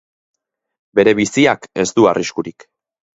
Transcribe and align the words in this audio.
Bere 0.99 1.13
biziak 1.19 1.67
ez 1.83 1.85
du 1.99 2.07
arriskurik. 2.13 2.67